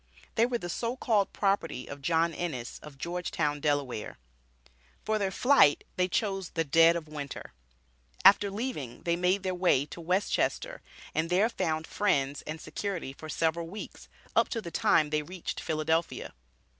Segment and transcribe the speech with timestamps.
[0.33, 4.17] They were the so called property of John Ennis, of Georgetown, Delaware.
[5.05, 7.53] For their flight they chose the dead of Winter.
[8.25, 10.81] After leaving they made their way to West Chester,
[11.13, 15.59] and there found friends and security for several weeks, up to the time they reached
[15.59, 16.33] Philadelphia.